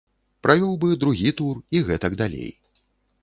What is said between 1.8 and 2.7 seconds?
гэтак далей.